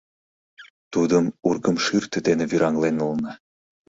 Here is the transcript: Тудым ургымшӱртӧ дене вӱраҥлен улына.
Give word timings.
Тудым 0.93 1.25
ургымшӱртӧ 1.49 2.17
дене 2.27 2.43
вӱраҥлен 2.51 2.95
улына. 3.05 3.33